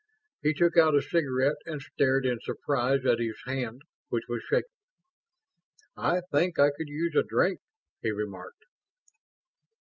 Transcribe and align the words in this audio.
He 0.41 0.55
took 0.55 0.77
out 0.77 0.95
a 0.95 1.01
cigarette 1.03 1.57
and 1.67 1.79
stared 1.79 2.25
in 2.25 2.39
surprise 2.41 3.05
at 3.05 3.19
his 3.19 3.37
hand, 3.45 3.83
which 4.09 4.23
was 4.27 4.41
shaking. 4.49 4.67
"I 5.95 6.21
think 6.31 6.57
I 6.57 6.71
could 6.75 6.87
use 6.87 7.15
a 7.15 7.21
drink," 7.21 7.59
he 8.01 8.09
remarked. 8.09 8.65